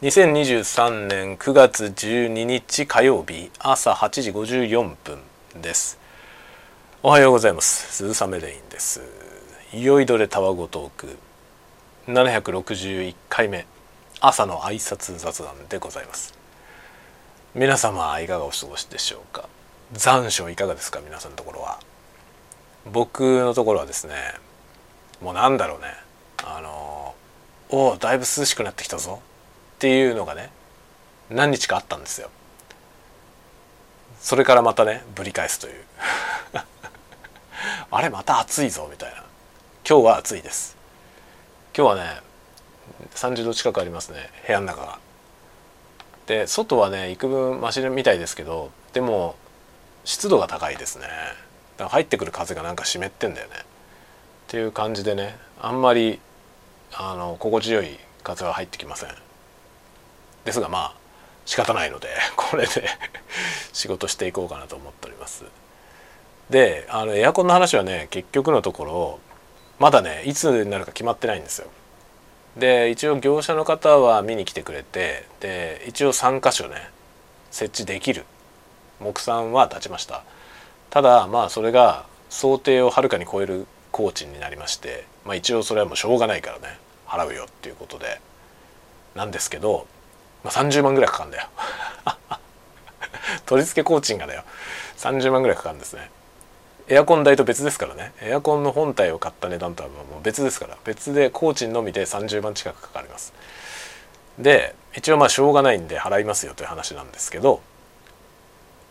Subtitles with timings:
[0.00, 5.18] 2023年9月12日火曜日朝8時54分
[5.60, 5.98] です。
[7.02, 7.92] おはようございます。
[7.94, 9.02] 鈴雨レインです。
[9.72, 11.18] いよいどれたわごトーク
[12.06, 13.66] 761回目
[14.20, 16.32] 朝の挨拶雑談でございます。
[17.56, 19.48] 皆様いかがお過ごしでしょうか？
[19.94, 21.00] 残暑いかがですか？
[21.04, 21.80] 皆さんのところは。
[22.86, 24.14] 僕のところはですね
[25.20, 25.86] もうなんだろうね。
[26.44, 27.16] あの
[27.70, 29.20] おおだいぶ涼しくなってきたぞ。
[29.78, 30.50] っていうのがね
[31.30, 32.30] 何日かあったんですよ。
[34.18, 35.84] それからまたねぶり返すという。
[37.92, 39.22] あれまた暑いぞみたいな。
[39.88, 40.76] 今日は暑いです。
[41.76, 42.20] 今日はね
[43.14, 44.98] 30度近くありますね部屋の中が。
[46.26, 49.36] で外はね幾分マシみたいですけどでも
[50.04, 51.06] 湿度が高いですね。
[51.06, 53.54] だから入ってくる風がなんか湿ってんだよね。
[53.58, 53.62] っ
[54.48, 56.18] ていう感じでねあんまり
[56.92, 59.27] あの心地よい風は入ってきません。
[60.48, 60.94] ですがまあ
[61.44, 62.88] 仕方ないので これで
[63.72, 65.44] 仕事していこうかなと思っております。
[66.50, 69.20] であのエアコンの話はね結局のところ
[69.78, 71.68] まだねいつになるか決まってないんですよ。
[72.56, 76.90] で一応業者の方は見に来てくれてで一応3箇所ね
[77.50, 78.24] 設置できる。
[78.98, 80.24] 木産は立ちました。
[80.90, 88.20] ただまあそれが想定をはるかに超える工賃になりまして、まあ、一応それはもうしょうがないからね払うよっていうことで
[89.14, 89.86] なんですけど
[90.44, 91.48] まあ、30万ぐらいかかるんだよ。
[93.46, 94.42] 取り付け工賃がだよ。
[94.98, 96.10] 30万ぐらいかかるんですね。
[96.88, 98.12] エアコン代と別ですからね。
[98.22, 100.76] エアコンの本体を買った値段とはもう別ですから。
[100.84, 103.32] 別で工賃のみで30万近くかかります。
[104.38, 107.60] で一応まあしょうがないんで払いますよという話なんですけど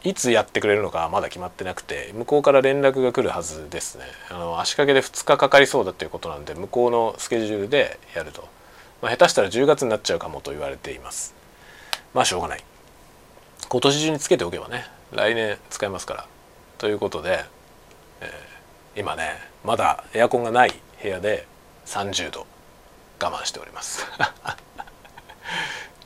[0.04, 4.06] いつやってくれるのかまだ決まってなくて向こうから連絡が来るはずですね。
[4.30, 8.48] あの足掛けで2日かかりそうだということなんで向こうのスケジュールでやると、
[9.02, 11.36] まあ、下手したら10月になっちゃうかもと言われています。
[12.14, 12.64] まあしょうがない。
[13.70, 16.28] 今年中につけておけばね来年使えますから。
[16.78, 17.44] ということで、
[18.22, 19.34] えー、今ね
[19.64, 21.48] まだエアコンがない部屋で
[21.86, 22.46] 30度
[23.22, 24.06] 我慢しております。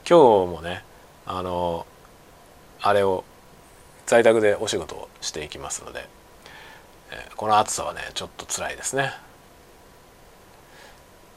[0.08, 0.84] 今日もね
[1.26, 1.86] あの
[2.82, 3.24] あれを
[4.06, 6.08] 在宅でお仕事をしていきますので、
[7.12, 9.14] えー、この暑さはねちょっと辛いですね。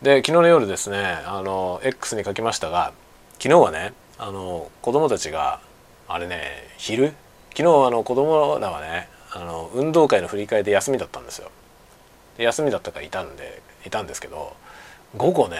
[0.04, 2.92] で昨日の夜ですねあの X に書きましたが
[3.38, 5.60] 昨日はねあの子供たちが
[6.06, 7.14] あれね昼？
[7.56, 11.50] 昨日あの子供らはねあの運動会の振り替えで休みだったんですよ。
[12.36, 14.54] で休みだったからいたんでいたんですけど
[15.16, 15.56] 午後ね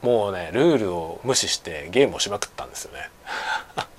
[0.00, 3.10] もうねルールを無視してゲームをしまくったんですよね。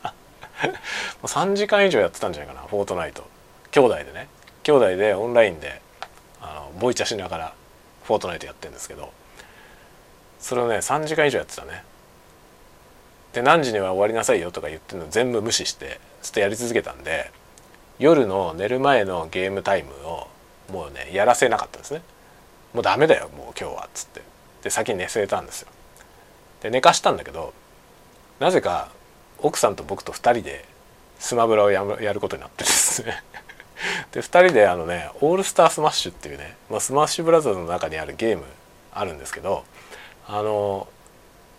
[1.22, 3.28] もう3時間以上やってたんじゃないかなフォートナイト。
[3.72, 4.30] 兄弟でね。
[4.64, 5.82] 兄弟でオンラインで
[6.40, 7.54] あのボイチャしながら
[8.12, 9.12] フォートナイトやってるんですけど
[10.40, 11.84] それをね3時間以上やってたね。
[13.34, 17.32] で何時には終わりなさいよとか言ってるの全部無視してずっとやり続けたんで
[17.98, 20.28] 夜の寝る前のゲームタイムを
[20.70, 22.02] もうねやらせなかったんですね。
[22.74, 24.22] もうダメだよもう今日はっつって。
[24.64, 25.68] で先に寝させたんですよ。
[26.62, 27.54] で寝かしたんだけど
[28.40, 28.90] なぜか
[29.38, 30.66] 奥さんと僕と2人で
[31.20, 31.84] スマブラをや
[32.14, 33.24] ることになってですね。
[34.12, 38.44] で2人であのねオールスタースマッシュっていうね、まあ、スマッシュブラザーズの中にあるゲーム
[38.94, 39.64] あるんですけど
[40.28, 40.88] あの、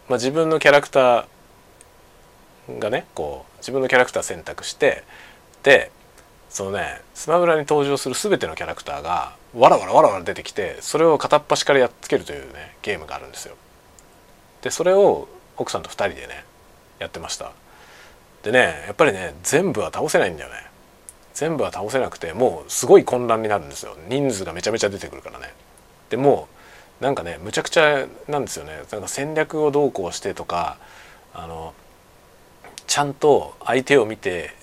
[0.09, 5.03] まあ、自分のキャラクターがねこう自分のキャラクター選択して
[5.63, 5.91] で
[6.51, 13.57] そのねスマブラに登場する全てのキャラクターがわらわらわらわら出てきてそれを片っ端からやっつけるというねゲームがあるんですよ。
[14.61, 16.45] でそれを奥さんと2人でね
[16.99, 17.53] やってました。
[18.43, 20.72] でねやっぱりね全部は倒せないんだよね。
[21.35, 23.97] 全部は倒せなくてもうすごい混乱になるんですよ。
[24.09, 25.53] 人数がめちゃめちゃ出てくるからね。
[26.11, 26.49] でも
[27.01, 28.83] うなんかねむちゃくちゃなんですよね。
[28.91, 30.79] なんか戦略をどうこうしてとか
[31.35, 31.75] あの
[32.87, 34.55] ちゃんと相手を見て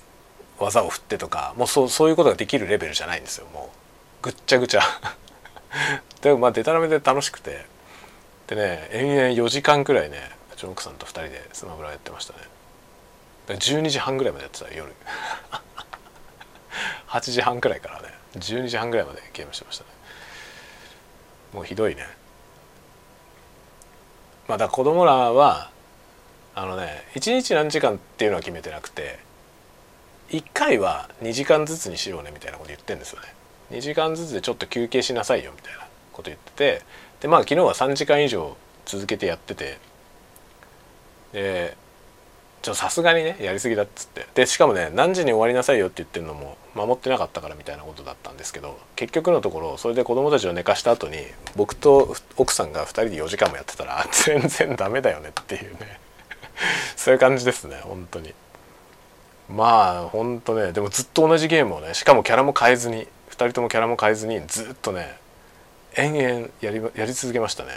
[0.59, 3.47] 技を振ってとかもうそうそういうことができるレベルじゃないんですよ。
[3.53, 3.69] も
[4.21, 4.81] うぐっちゃぐちゃ。
[6.21, 7.65] でもまあデタラメで楽しくて。
[8.49, 10.17] でね延々4時間くらいね
[10.51, 12.39] うちの奥さんと2人でスマブラやってましたね。
[13.47, 14.91] 12時半ぐらいまでやってた夜。
[17.09, 19.89] 8時半くらいからね12時半ぐらいまでゲームしてましたね。
[21.53, 22.05] もうひどいね。
[24.47, 25.71] まあだ子供らは
[26.55, 29.19] あのね1日何時間っていうのは決めてなくて
[30.29, 33.27] 1回は2時間ずつにしようねみたいなこと言ってんですよね。
[33.71, 36.81] 2時間ずつでちょっと休憩しなさいよみたいなこと言ってて
[37.21, 38.55] でまあ昨日は3時間以上
[38.85, 39.77] 続けてやってて
[41.33, 41.77] で
[42.61, 44.27] ちょさすがにねやりすぎだっつって。
[44.35, 51.17] でしかもね何時に終わりなさいよって言ってるのも守ってなかったからみたいなことだったんですけど結局のところそれで子供たちを寝かした後に
[51.55, 55.99] 僕と奥さんが2人で4時間もやってたら 全然ダメだよねっていうね。
[56.97, 58.33] そういう感じですね本当に。
[59.47, 65.17] まあ本当ねでもずっと同じゲームをねしかもキャラも変えずに2人ともキャラも変えずにずっとね
[65.95, 67.71] 延々やりやり続けましたね。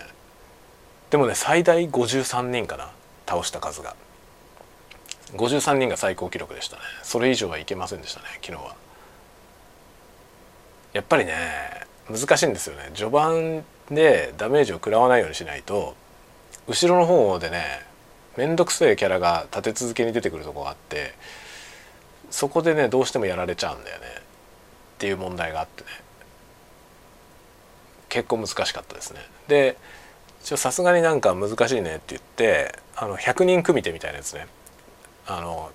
[1.11, 2.91] でもね最大53人かな
[3.27, 3.95] 倒した数が。
[5.35, 6.83] 53人が最高記録でしたね。
[7.03, 8.75] それ以上はいけませんでしたね昨日は。
[10.93, 11.35] やっぱりね
[12.11, 12.91] 難しいんですよね。
[12.95, 15.95] 序盤でダメージを食らわないようにしないと
[16.69, 17.65] 後ろの方でね
[18.37, 21.15] 面倒くせえキャラが立て続けに出てくるとこがあって
[22.31, 24.07] そこでねどうしてもやられちゃうんだよね。
[24.07, 25.89] っていう問題があってね。
[28.09, 29.21] 結構難しかったですね。
[29.49, 29.77] で
[30.43, 34.47] さすがになんか難しいねって言ってあの100人組手みたいなやつね。
[35.27, 35.71] あの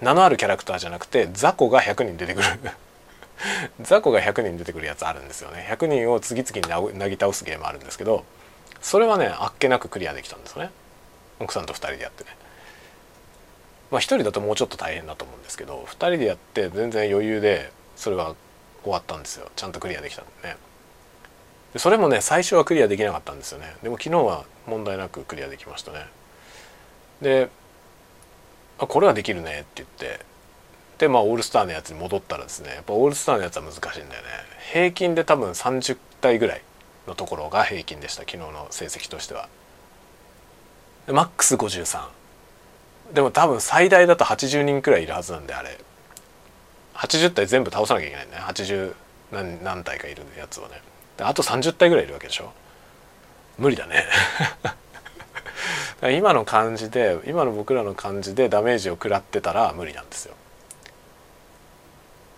[0.00, 2.46] 名のあるキャラクターじゃなくて雑魚が100人出てくる。
[3.82, 5.66] 雑魚が100人出てくるやつあるんですよね。
[5.70, 8.24] 100人を次々になぎ倒すゲームあるんですけど
[8.80, 10.70] それはねあっけなくクリアできたんですよね。
[11.40, 12.36] 奥さんと2人でやってね。
[13.90, 18.34] まあ1人だともうちょっと大変だと思うんですけど2人でやって全然余裕でそれが
[18.82, 19.48] 終わったんですよ。
[19.54, 20.56] ちゃんとクリアできたんでね。
[21.72, 23.76] でそれもね最初はクリアできなかったんですよね。
[23.82, 26.06] でも昨日は問題なくクリアできましたね。
[27.20, 27.48] で
[28.82, 30.24] あこれはできるねって言って。
[30.98, 34.28] でまあオールスターのやつに戻ったらですねやっぱオールスターのやつは難しいんだよね。
[34.72, 36.62] 平均で多分30体ぐらい
[37.06, 39.48] のところが平均でした昨日の成績としては。
[41.08, 42.06] マックス53
[43.12, 45.78] でも多分最大だと80人くらいいるはずなんであれ。
[46.94, 48.32] 80体全部倒さなきゃいけないね。
[48.36, 48.94] 80
[49.32, 50.80] 何何体かいるやつをね。
[51.16, 52.52] であと30体ぐらいいるわけでしょ。
[53.58, 54.06] 無理だね。
[56.10, 60.34] 今の感じで今の僕らの感じでダメージを食らってたら無理なんですよ。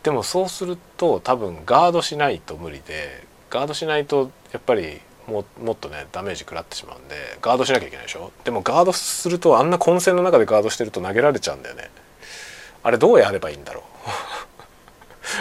[0.02, 8.30] でもそうすると多分ガードしないと無理でガードしないとやっぱりももっとねダメージ食らってしまうんでガードしなきゃいけないでしょ？
[8.44, 11.90] でもガードするとあんな混戦の中でガードしてると投げられちゃうんだよね。
[12.82, 13.84] あれどうやればいいんだろう？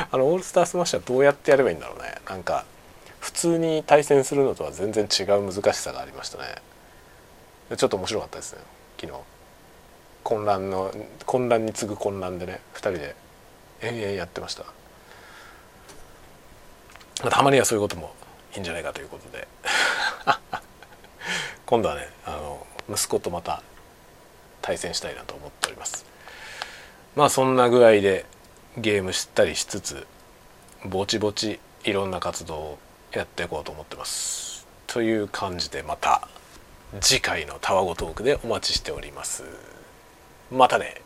[0.12, 2.16] あのオールスタースマッシュはどうやってやればいいんだろうね。
[2.30, 2.64] なんか
[3.20, 6.56] 普通に対戦するのとは全然違う難しさがありましたね。
[7.78, 8.60] ちょっと面白かったですね
[9.00, 9.20] 昨日。
[10.24, 10.94] 混乱の
[11.26, 13.16] 混乱に次ぐ混乱でね2人で
[13.82, 14.66] 延々やってました。
[17.30, 18.14] たまにはそういうことも
[18.54, 19.48] いいんじゃないかということで。
[21.66, 23.64] 今度はねあの息子とまた
[24.62, 26.06] 対戦したいなと思っております。
[27.16, 28.26] まあそんな具合で
[28.78, 30.08] ゲームしたりしつつ
[30.86, 32.80] ぼちぼちいろんな活動を
[33.12, 34.66] やっていこうと思ってます。
[34.88, 36.28] という感じでまた
[37.02, 39.44] 次回のタワゴトークでお待ちしております。
[40.52, 41.03] またね。